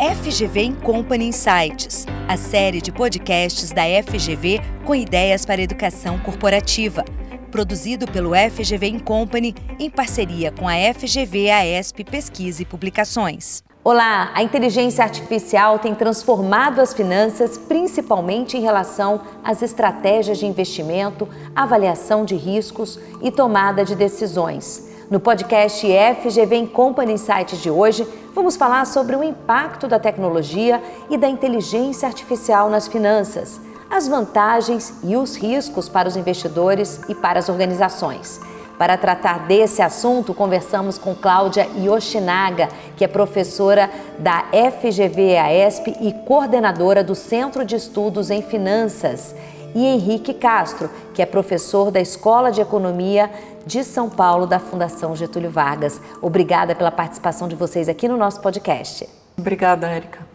[0.00, 7.04] FGV Company Insights, a série de podcasts da FGV com ideias para educação corporativa.
[7.50, 13.62] Produzido pelo FGV Company em parceria com a FGV AESP Pesquisa e Publicações.
[13.84, 21.28] Olá, a inteligência artificial tem transformado as finanças, principalmente em relação às estratégias de investimento,
[21.54, 24.89] avaliação de riscos e tomada de decisões.
[25.10, 30.80] No podcast FGV Company Insights de hoje, vamos falar sobre o impacto da tecnologia
[31.10, 37.14] e da inteligência artificial nas finanças, as vantagens e os riscos para os investidores e
[37.16, 38.40] para as organizações.
[38.78, 47.02] Para tratar desse assunto, conversamos com Cláudia Yoshinaga, que é professora da FGV-AESP e coordenadora
[47.02, 49.34] do Centro de Estudos em Finanças,
[49.74, 53.30] e Henrique Castro, que é professor da Escola de Economia
[53.66, 56.00] de São Paulo da Fundação Getúlio Vargas.
[56.20, 59.08] Obrigada pela participação de vocês aqui no nosso podcast.
[59.38, 60.26] Obrigada, Érica.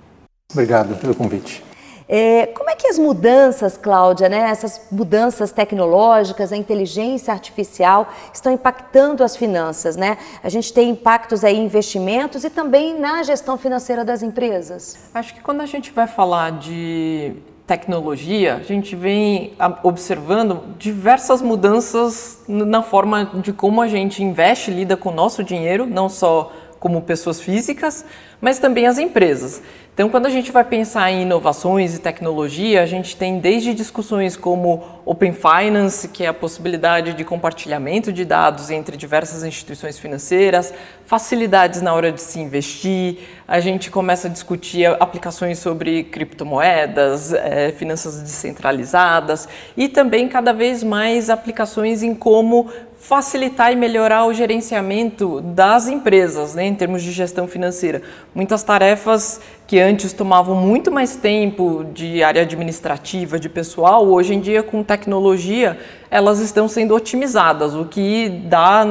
[0.52, 1.64] Obrigado pelo convite.
[2.08, 8.52] É, como é que as mudanças, Cláudia, né, essas mudanças tecnológicas, a inteligência artificial estão
[8.52, 9.96] impactando as finanças?
[9.96, 10.18] Né?
[10.44, 14.98] A gente tem impactos aí em investimentos e também na gestão financeira das empresas.
[15.14, 17.36] Acho que quando a gente vai falar de
[17.68, 24.96] tecnologia, a gente vem observando diversas mudanças na forma de como a gente investe, lida
[24.96, 26.52] com o nosso dinheiro, não só
[26.86, 28.06] como pessoas físicas,
[28.40, 29.60] mas também as empresas.
[29.92, 34.38] Então, quando a gente vai pensar em inovações e tecnologia, a gente tem desde discussões
[34.38, 40.72] como Open Finance, que é a possibilidade de compartilhamento de dados entre diversas instituições financeiras,
[41.08, 47.72] facilidades na hora de se investir, a gente começa a discutir aplicações sobre criptomoedas, é,
[47.72, 52.70] finanças descentralizadas e também cada vez mais aplicações em como
[53.08, 58.02] facilitar e melhorar o gerenciamento das empresas, né, em termos de gestão financeira.
[58.34, 64.40] Muitas tarefas que antes tomavam muito mais tempo de área administrativa, de pessoal, hoje em
[64.40, 65.78] dia com tecnologia
[66.10, 68.86] elas estão sendo otimizadas, o que dá,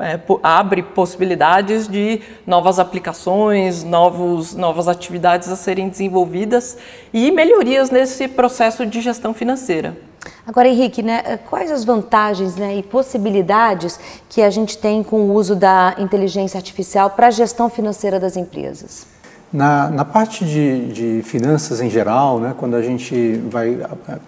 [0.00, 6.78] é, abre possibilidades de novas aplicações, novos, novas atividades a serem desenvolvidas
[7.12, 10.09] e melhorias nesse processo de gestão financeira.
[10.46, 13.98] Agora, Henrique, né, quais as vantagens né, e possibilidades
[14.28, 18.36] que a gente tem com o uso da inteligência artificial para a gestão financeira das
[18.36, 19.06] empresas?
[19.52, 23.80] Na, na parte de, de, finanças em geral, né, quando a gente vai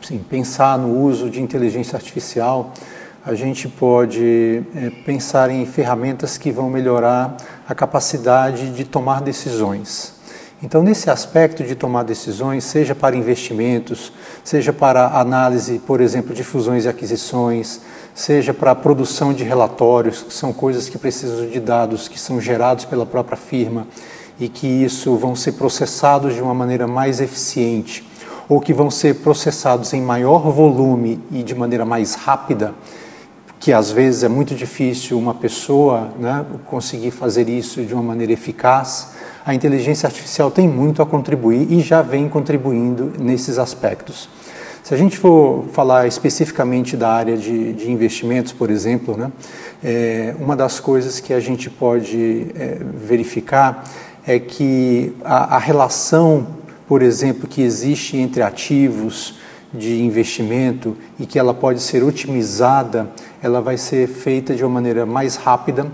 [0.02, 2.72] assim, pensar no uso de inteligência artificial,
[3.25, 7.36] a gente pode é, pensar em ferramentas que vão melhorar
[7.69, 10.12] a capacidade de tomar decisões.
[10.62, 14.12] Então, nesse aspecto de tomar decisões, seja para investimentos,
[14.45, 17.81] seja para análise, por exemplo, de fusões e aquisições,
[18.15, 22.41] seja para a produção de relatórios, que são coisas que precisam de dados que são
[22.41, 23.89] gerados pela própria firma
[24.39, 28.06] e que isso vão ser processados de uma maneira mais eficiente
[28.49, 32.73] ou que vão ser processados em maior volume e de maneira mais rápida,
[33.62, 38.33] que às vezes é muito difícil uma pessoa né, conseguir fazer isso de uma maneira
[38.33, 39.11] eficaz,
[39.47, 44.28] a inteligência artificial tem muito a contribuir e já vem contribuindo nesses aspectos.
[44.83, 49.31] Se a gente for falar especificamente da área de, de investimentos, por exemplo, né,
[49.84, 53.84] é, uma das coisas que a gente pode é, verificar
[54.27, 56.49] é que a, a relação,
[56.89, 59.37] por exemplo, que existe entre ativos
[59.72, 63.10] de investimento e que ela pode ser otimizada,
[63.43, 65.87] ela vai ser feita de uma maneira mais rápida.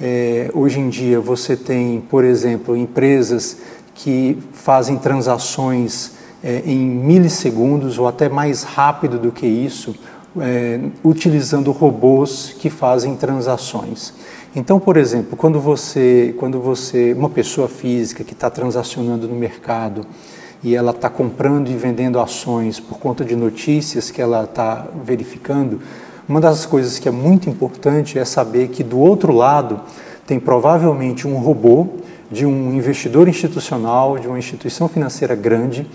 [0.00, 3.58] É, hoje em dia você tem, por exemplo, empresas
[3.94, 9.94] que fazem transações é, em milissegundos ou até mais rápido do que isso,
[10.40, 14.12] é, utilizando robôs que fazem transações.
[14.54, 20.06] Então, por exemplo, quando você, quando você, uma pessoa física que está transacionando no mercado
[20.62, 25.80] e ela está comprando e vendendo ações por conta de notícias que ela está verificando,
[26.28, 29.80] uma das coisas que é muito importante é saber que do outro lado
[30.26, 31.88] tem provavelmente um robô
[32.30, 35.86] de um investidor institucional, de uma instituição financeira grande,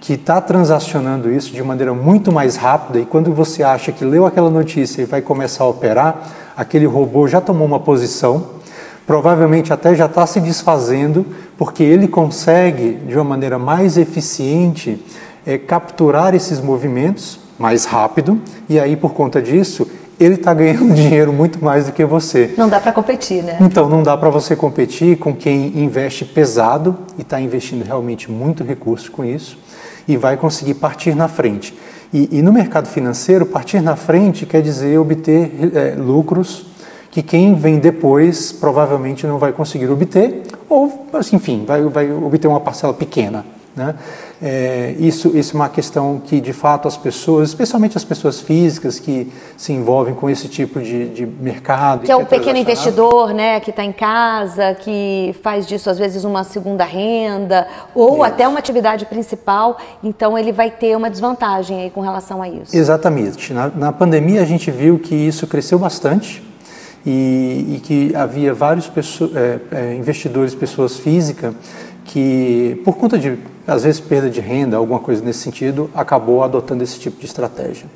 [0.00, 2.98] que está transacionando isso de maneira muito mais rápida.
[2.98, 7.26] E quando você acha que leu aquela notícia e vai começar a operar, aquele robô
[7.26, 8.57] já tomou uma posição,
[9.08, 11.24] provavelmente até já está se desfazendo,
[11.56, 15.02] porque ele consegue, de uma maneira mais eficiente,
[15.46, 18.38] é, capturar esses movimentos mais rápido
[18.68, 19.88] e aí, por conta disso,
[20.20, 22.52] ele está ganhando dinheiro muito mais do que você.
[22.54, 23.56] Não dá para competir, né?
[23.62, 28.62] Então, não dá para você competir com quem investe pesado e está investindo realmente muito
[28.62, 29.58] recurso com isso
[30.06, 31.74] e vai conseguir partir na frente.
[32.12, 36.67] E, e no mercado financeiro, partir na frente quer dizer obter é, lucros
[37.10, 42.48] que quem vem depois provavelmente não vai conseguir obter, ou, assim, enfim, vai, vai obter
[42.48, 43.44] uma parcela pequena.
[43.78, 43.94] Né?
[44.42, 48.98] É, isso, isso é uma questão que, de fato, as pessoas, especialmente as pessoas físicas
[48.98, 52.04] que se envolvem com esse tipo de, de mercado.
[52.04, 56.24] Que é o pequeno investidor, né, que está em casa, que faz disso, às vezes,
[56.24, 61.90] uma segunda renda, ou até uma atividade principal, então ele vai ter uma desvantagem aí
[61.90, 62.76] com relação a isso.
[62.76, 63.52] Exatamente.
[63.52, 66.47] Na, na pandemia, a gente viu que isso cresceu bastante.
[67.06, 68.90] E, e que havia vários
[69.34, 71.54] é, é, investidores, pessoas físicas,
[72.04, 76.82] que, por conta de, às vezes, perda de renda, alguma coisa nesse sentido, acabou adotando
[76.82, 77.86] esse tipo de estratégia.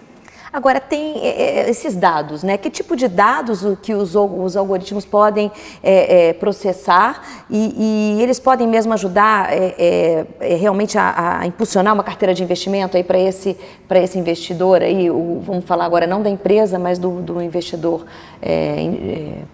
[0.52, 2.58] Agora, tem é, é, esses dados, né?
[2.58, 5.50] Que tipo de dados que os, os algoritmos podem
[5.82, 11.94] é, é, processar e, e, eles podem mesmo ajudar é, é, realmente a, a, impulsionar
[11.94, 13.56] uma carteira de investimento aí para esse,
[13.90, 18.04] esse investidor aí, o, vamos falar agora não da empresa, mas do, do investidor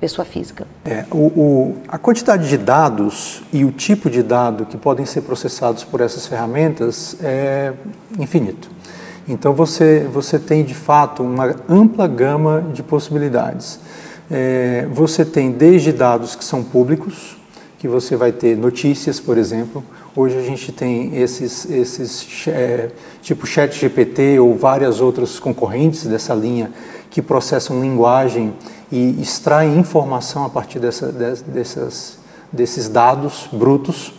[0.00, 0.67] pessoa física?
[1.12, 5.85] O, o, a quantidade de dados e o tipo de dado que podem ser processados
[5.85, 7.75] por essas ferramentas é
[8.19, 8.71] infinito.
[9.29, 13.79] Então você, você tem de fato uma ampla gama de possibilidades.
[14.31, 17.37] É, você tem desde dados que são públicos,
[17.79, 19.85] que você vai ter notícias, por exemplo.
[20.17, 22.91] Hoje a gente tem esses, esses é,
[23.21, 26.73] tipo chat GPT ou várias outras concorrentes dessa linha
[27.11, 28.55] que processam linguagem
[28.91, 31.13] e extraem informação a partir dessa,
[31.47, 32.19] dessas,
[32.51, 34.13] desses dados brutos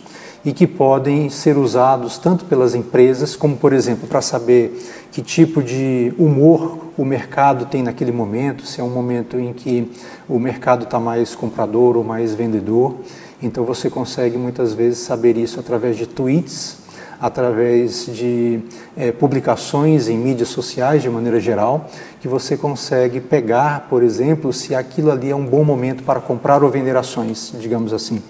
[0.44, 4.80] e que podem ser usados tanto pelas empresas, como, por exemplo, para saber
[5.12, 9.90] que tipo de humor o mercado tem naquele momento, se é um momento em que
[10.28, 12.94] o mercado está mais comprador ou mais vendedor.
[13.42, 16.78] Então você consegue muitas vezes saber isso através de tweets,
[17.20, 18.60] através de
[18.96, 21.86] é, publicações em mídias sociais de maneira geral,
[22.20, 26.62] que você consegue pegar, por exemplo, se aquilo ali é um bom momento para comprar
[26.62, 28.22] ou vender ações, digamos assim.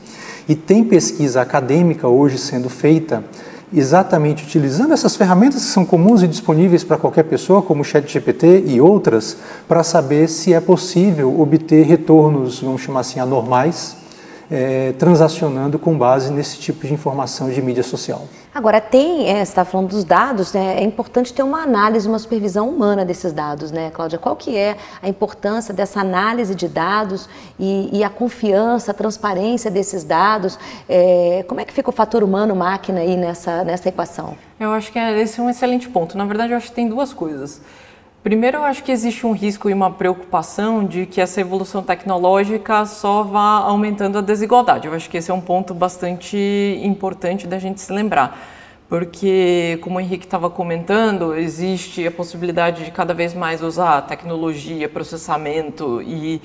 [0.49, 3.25] E tem pesquisa acadêmica hoje sendo feita
[3.73, 8.65] exatamente utilizando essas ferramentas que são comuns e disponíveis para qualquer pessoa, como o ChatGPT
[8.67, 9.37] e outras,
[9.69, 13.97] para saber se é possível obter retornos, vamos chamar assim, anormais,
[14.51, 18.27] é, transacionando com base nesse tipo de informação de mídia social.
[18.53, 22.19] Agora, tem, é, você está falando dos dados, né, é importante ter uma análise, uma
[22.19, 24.19] supervisão humana desses dados, né, Cláudia?
[24.19, 29.71] Qual que é a importância dessa análise de dados e, e a confiança, a transparência
[29.71, 30.59] desses dados?
[30.89, 34.37] É, como é que fica o fator humano-máquina aí nessa, nessa equação?
[34.59, 36.19] Eu acho que é, esse é um excelente ponto.
[36.19, 37.61] Na verdade, eu acho que tem duas coisas.
[38.23, 42.85] Primeiro, eu acho que existe um risco e uma preocupação de que essa evolução tecnológica
[42.85, 44.87] só vá aumentando a desigualdade.
[44.87, 46.37] Eu acho que esse é um ponto bastante
[46.83, 48.39] importante da gente se lembrar,
[48.91, 54.87] porque, como o Henrique estava comentando, existe a possibilidade de cada vez mais usar tecnologia,
[54.87, 56.43] processamento e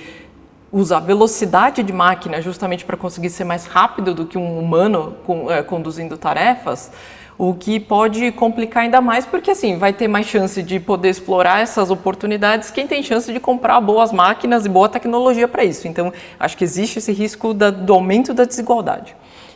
[0.72, 5.14] usar velocidade de máquina justamente para conseguir ser mais rápido do que um humano
[5.50, 6.90] eh, conduzindo tarefas
[7.38, 11.62] o que pode complicar ainda mais, porque assim, vai ter mais chance de poder explorar
[11.62, 15.88] essas oportunidades quem tem chance de comprar boas máquinas e boa tecnologia para isso.
[15.88, 19.16] Então, acho que existe esse risco da, do aumento da desigualdade.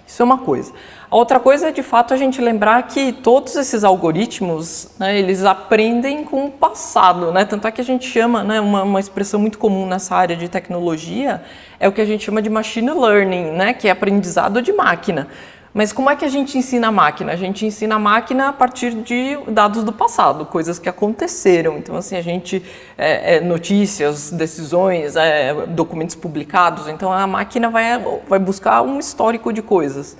[0.10, 0.74] Isso é uma coisa.
[1.12, 5.46] A outra coisa é, de fato, a gente lembrar que todos esses algoritmos, né, eles
[5.46, 7.46] aprendem com o passado, né?
[7.46, 10.50] Tanto é que a gente chama, né, uma, uma expressão muito comum nessa área de
[10.50, 11.44] tecnologia,
[11.80, 15.28] é o que a gente chama de machine learning, né, que é aprendizado de máquina.
[15.74, 17.32] Mas como é que a gente ensina a máquina?
[17.32, 21.78] A gente ensina a máquina a partir de dados do passado, coisas que aconteceram.
[21.78, 22.64] Então, assim, a gente,
[22.98, 26.88] é, é, notícias, decisões, é, documentos publicados.
[26.88, 30.18] Então, a máquina vai, vai buscar um histórico de coisas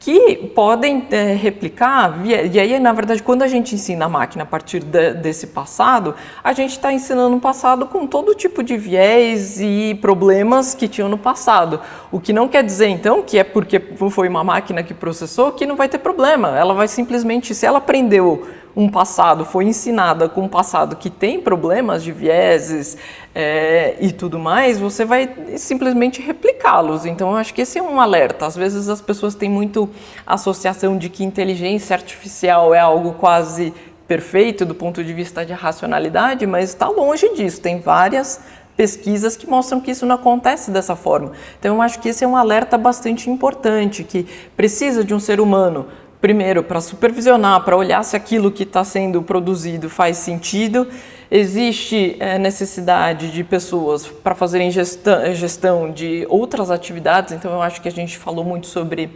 [0.00, 4.46] que podem é, replicar, e aí, na verdade, quando a gente ensina a máquina a
[4.46, 9.60] partir de, desse passado, a gente está ensinando o passado com todo tipo de viés
[9.60, 11.80] e problemas que tinham no passado.
[12.12, 15.66] O que não quer dizer, então, que é porque foi uma máquina que processou que
[15.66, 16.56] não vai ter problema.
[16.56, 18.46] Ela vai simplesmente, se ela aprendeu
[18.78, 22.96] um passado, foi ensinada com um passado que tem problemas de vieses
[23.34, 27.04] é, e tudo mais, você vai simplesmente replicá-los.
[27.04, 28.46] Então, eu acho que esse é um alerta.
[28.46, 29.90] Às vezes as pessoas têm muito
[30.24, 33.74] associação de que inteligência artificial é algo quase
[34.06, 37.60] perfeito do ponto de vista de racionalidade, mas está longe disso.
[37.60, 38.40] Tem várias
[38.76, 41.32] pesquisas que mostram que isso não acontece dessa forma.
[41.58, 44.24] Então, eu acho que esse é um alerta bastante importante, que
[44.56, 45.86] precisa de um ser humano
[46.20, 50.86] primeiro, para supervisionar, para olhar se aquilo que está sendo produzido faz sentido.
[51.30, 57.82] Existe é, necessidade de pessoas para fazerem gestão, gestão de outras atividades, então eu acho
[57.82, 59.10] que a gente falou muito sobre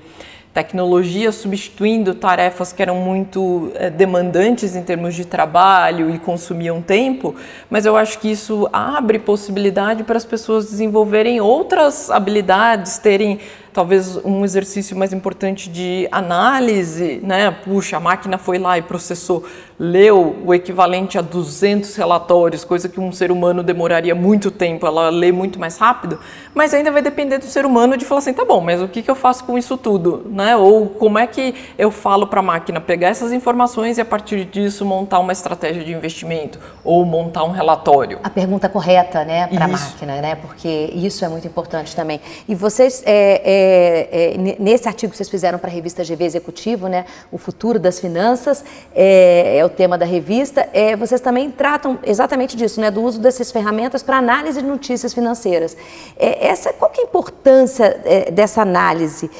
[0.53, 7.35] tecnologia substituindo tarefas que eram muito é, demandantes em termos de trabalho e consumiam tempo,
[7.71, 13.41] mas eu acho que isso abre possibilidade para as pessoas desenvolverem outras habilidades, terem
[13.73, 17.51] talvez um exercício mais importante de análise, né?
[17.51, 19.45] Puxa, a máquina foi lá e processou,
[19.79, 25.09] leu o equivalente a 200 relatórios, coisa que um ser humano demoraria muito tempo, ela
[25.09, 26.21] lê muito mais rápido,
[26.55, 29.03] mas ainda vai depender do ser humano de falar assim, tá bom, mas o que,
[29.03, 30.57] que eu faço com isso tudo, né?
[30.57, 34.45] Ou como é que eu falo para a máquina pegar essas informações e a partir
[34.45, 38.19] disso montar uma estratégia de investimento ou montar um relatório?
[38.23, 40.35] A pergunta correta, né, para a máquina, né?
[40.35, 42.21] Porque isso é muito importante também.
[42.47, 46.25] E vocês é, é é, é, nesse artigo que vocês fizeram para a revista GV
[46.25, 48.65] Executivo, né, o futuro das finanças
[48.95, 53.21] é, é o tema da revista, é, vocês também tratam exatamente disso, né, do uso
[53.21, 55.77] dessas ferramentas para análise de notícias financeiras.
[56.19, 58.01] É, essa, qual que é a importância
[58.33, 59.31] dessa análise?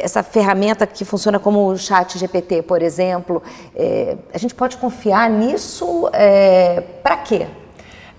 [0.00, 3.42] essa ferramenta que funciona como o chat GPT, por exemplo,
[4.32, 6.10] a gente pode confiar nisso
[7.02, 7.46] para quê?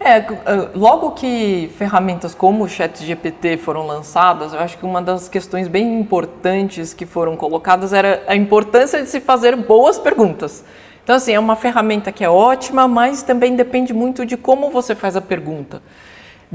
[0.05, 5.29] É, eh, logo que ferramentas como o ChatGPT foram lançadas, eu acho que uma das
[5.29, 10.65] questões bem importantes que foram colocadas era a importância de se fazer boas perguntas.
[11.01, 14.93] Então, assim, é uma ferramenta que é ótima, mas também depende muito de como você
[14.93, 15.81] faz a pergunta.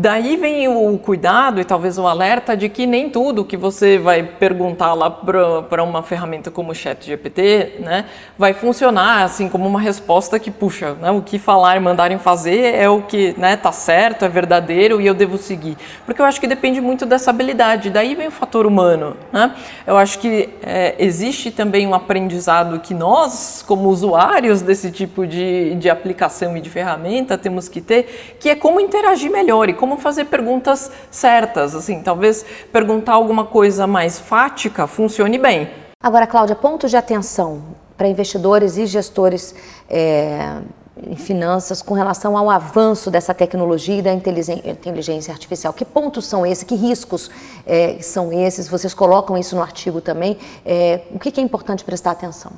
[0.01, 4.23] Daí vem o cuidado e talvez o alerta de que nem tudo que você vai
[4.23, 8.05] perguntar lá para uma ferramenta como o ChatGPT né,
[8.39, 12.77] vai funcionar assim como uma resposta que, puxa, né, o que falar e mandarem fazer
[12.77, 15.77] é o que né, tá certo, é verdadeiro e eu devo seguir.
[16.07, 17.91] Porque eu acho que depende muito dessa habilidade.
[17.91, 19.17] Daí vem o fator humano.
[19.33, 19.53] Né?
[19.85, 25.75] Eu acho que é, existe também um aprendizado que nós, como usuários desse tipo de,
[25.75, 29.88] de aplicação e de ferramenta, temos que ter, que é como interagir melhor e como
[29.89, 35.71] como fazer perguntas certas, assim, talvez perguntar alguma coisa mais fática funcione bem.
[36.03, 37.63] Agora, Cláudia, pontos de atenção
[37.97, 39.55] para investidores e gestores
[39.89, 40.59] é,
[41.03, 45.73] em finanças com relação ao avanço dessa tecnologia e da inteligência artificial.
[45.73, 46.65] Que pontos são esses?
[46.65, 47.31] Que riscos
[47.67, 48.69] é, são esses?
[48.69, 50.37] Vocês colocam isso no artigo também.
[50.67, 52.53] É, o que é importante prestar atenção?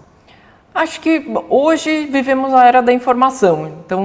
[0.73, 4.01] Acho que hoje vivemos a era da informação, então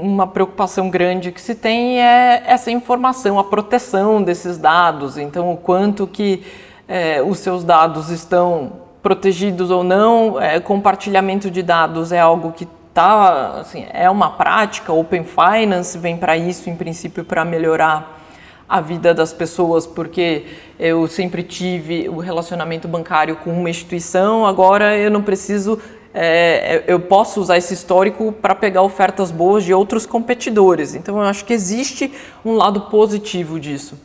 [0.00, 5.56] uma preocupação grande que se tem é essa informação, a proteção desses dados, então o
[5.56, 6.44] quanto que
[6.86, 12.68] é, os seus dados estão protegidos ou não, é, compartilhamento de dados é algo que
[12.94, 18.22] tá, assim, é uma prática, Open Finance vem para isso, em princípio, para melhorar
[18.68, 20.46] a vida das pessoas, porque
[20.78, 25.78] eu sempre tive o relacionamento bancário com uma instituição, agora eu não preciso
[26.14, 30.94] é, eu posso usar esse histórico para pegar ofertas boas de outros competidores.
[30.94, 32.12] Então, eu acho que existe
[32.44, 33.98] um lado positivo disso.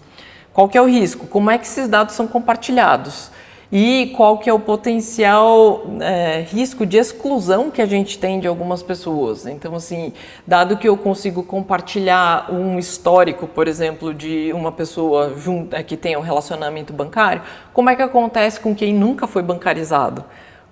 [0.51, 1.27] Qual que é o risco?
[1.27, 3.31] Como é que esses dados são compartilhados?
[3.71, 8.47] E qual que é o potencial é, risco de exclusão que a gente tem de
[8.47, 9.45] algumas pessoas?
[9.45, 10.11] Então, assim,
[10.47, 15.95] dado que eu consigo compartilhar um histórico, por exemplo, de uma pessoa junto, é, que
[15.95, 20.25] tem um relacionamento bancário, como é que acontece com quem nunca foi bancarizado?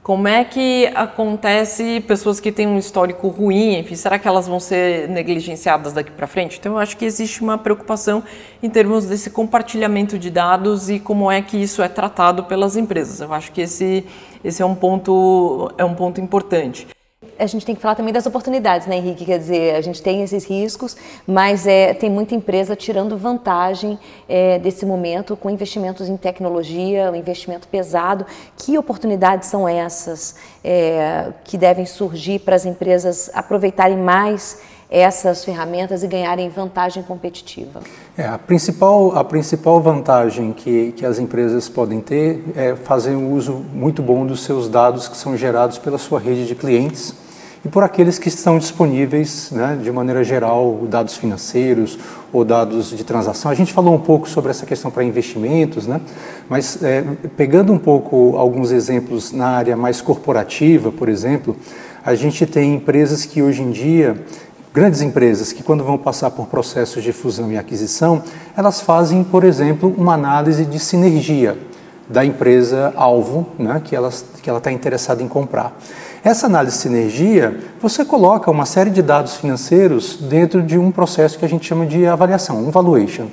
[0.08, 4.58] Como é que acontece pessoas que têm um histórico ruim, enfim, será que elas vão
[4.58, 6.58] ser negligenciadas daqui para frente?
[6.58, 8.24] Então eu acho que existe uma preocupação
[8.64, 13.20] em termos desse compartilhamento de dados e como é que isso é tratado pelas empresas.
[13.20, 14.06] Eu acho que esse,
[14.46, 16.88] esse é um ponto é um ponto importante
[17.38, 19.26] a gente tem que falar também das oportunidades, né, Henrique?
[19.26, 24.60] Quer dizer, a gente tem esses riscos, mas é, tem muita empresa tirando vantagem é,
[24.60, 28.26] desse momento com investimentos em tecnologia, um investimento pesado.
[28.58, 36.02] Que oportunidades são essas é, que devem surgir para as empresas aproveitarem mais essas ferramentas
[36.04, 37.82] e ganharem vantagem competitiva?
[38.18, 43.34] É, a, principal, a principal vantagem que, que as empresas podem ter é fazer um
[43.34, 47.14] uso muito bom dos seus dados que são gerados pela sua rede de clientes
[47.66, 51.98] e por aqueles que estão disponíveis, né, de maneira geral, dados financeiros
[52.32, 53.52] ou dados de transação.
[53.52, 56.00] A gente falou um pouco sobre essa questão para investimentos, né,
[56.48, 57.04] mas é,
[57.36, 61.58] pegando um pouco alguns exemplos na área mais corporativa, por exemplo,
[62.06, 64.16] a gente tem empresas que hoje em dia
[64.78, 68.22] grandes empresas que, quando vão passar por processos de fusão e aquisição,
[68.56, 71.58] elas fazem, por exemplo, uma análise de sinergia
[72.08, 75.76] da empresa alvo, né, que ela que ela está interessada em comprar.
[76.24, 81.40] Essa análise de sinergia, você coloca uma série de dados financeiros dentro de um processo
[81.40, 83.30] que a gente chama de avaliação, um valuation.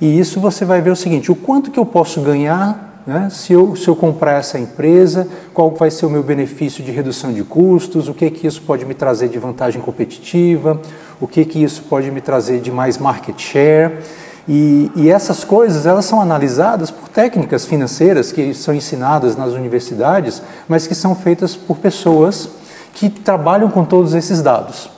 [0.00, 3.54] E isso você vai ver o seguinte: o quanto que eu posso ganhar né, se,
[3.54, 7.42] eu, se eu comprar essa empresa, qual vai ser o meu benefício de redução de
[7.42, 10.78] custos, o que que isso pode me trazer de vantagem competitiva,
[11.18, 13.94] o que que isso pode me trazer de mais market share.
[14.46, 20.42] E, e, essas coisas elas são analisadas por técnicas financeiras que são ensinadas nas universidades,
[20.68, 22.50] mas que são feitas por pessoas
[22.92, 24.90] que trabalham com todos esses dados.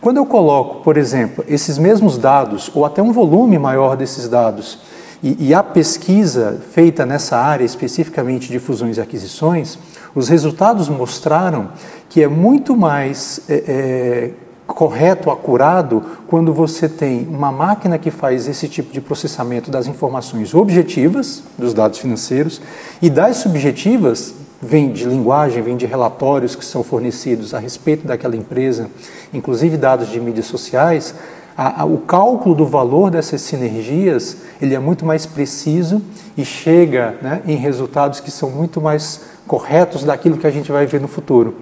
[0.00, 4.78] Quando eu coloco, por exemplo, esses mesmos dados ou até um volume maior desses dados
[5.22, 9.78] e, e a pesquisa feita nessa área especificamente de fusões e aquisições,
[10.14, 11.70] os resultados mostraram
[12.08, 14.30] que é muito mais é, é,
[14.66, 20.54] correto, acurado, quando você tem uma máquina que faz esse tipo de processamento das informações
[20.54, 22.60] objetivas dos dados financeiros
[23.00, 28.36] e das subjetivas vem de linguagem, vem de relatórios que são fornecidos a respeito daquela
[28.36, 28.90] empresa,
[29.32, 31.14] inclusive dados de mídias sociais,
[31.58, 36.00] a, a, o cálculo do valor dessas sinergias ele é muito mais preciso
[36.36, 40.86] e chega né, em resultados que são muito mais corretos daquilo que a gente vai
[40.86, 41.56] ver no futuro.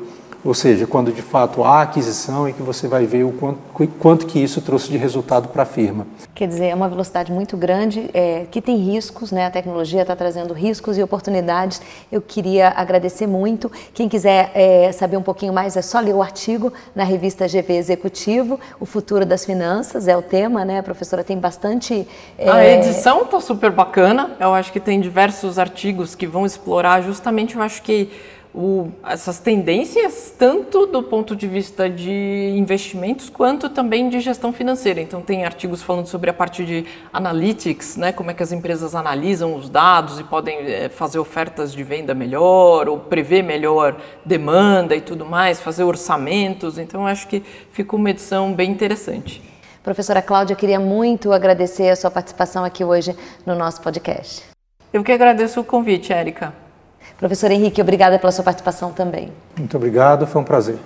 [0.46, 3.58] Ou seja, quando de fato há aquisição e que você vai ver o quanto,
[3.98, 6.06] quanto que isso trouxe de resultado para a firma.
[6.36, 9.46] Quer dizer, é uma velocidade muito grande é, que tem riscos, né?
[9.46, 11.82] A tecnologia está trazendo riscos e oportunidades.
[12.12, 13.72] Eu queria agradecer muito.
[13.92, 17.72] Quem quiser é, saber um pouquinho mais é só ler o artigo na revista GV
[17.76, 18.60] Executivo.
[18.78, 20.78] O futuro das finanças é o tema, né?
[20.78, 22.06] A professora tem bastante.
[22.38, 22.48] É...
[22.48, 24.30] A edição está super bacana.
[24.38, 27.56] Eu acho que tem diversos artigos que vão explorar justamente.
[27.56, 28.10] Eu acho que
[28.56, 34.98] o, essas tendências, tanto do ponto de vista de investimentos, quanto também de gestão financeira.
[34.98, 38.94] Então, tem artigos falando sobre a parte de analytics, né, como é que as empresas
[38.94, 44.96] analisam os dados e podem é, fazer ofertas de venda melhor, ou prever melhor demanda
[44.96, 46.78] e tudo mais, fazer orçamentos.
[46.78, 49.42] Então, acho que ficou uma edição bem interessante.
[49.82, 54.44] Professora Cláudia, queria muito agradecer a sua participação aqui hoje no nosso podcast.
[54.92, 56.65] Eu que agradeço o convite, Érica.
[57.18, 59.32] Professor Henrique, obrigada pela sua participação também.
[59.56, 60.78] Muito obrigado, foi um prazer.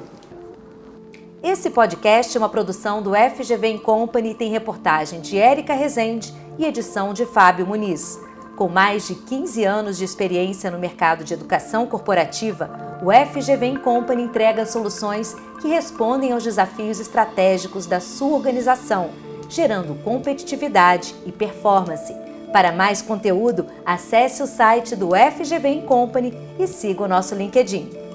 [1.42, 6.64] Esse podcast é uma produção do FGV Company e tem reportagem de Érica Rezende e
[6.64, 8.20] edição de Fábio Muniz.
[8.56, 12.70] Com mais de 15 anos de experiência no mercado de educação corporativa,
[13.02, 19.10] o FGV Company entrega soluções que respondem aos desafios estratégicos da sua organização,
[19.49, 22.14] gerando competitividade e performance
[22.52, 28.09] para mais conteúdo, acesse o site do FGV Company e siga o nosso LinkedIn.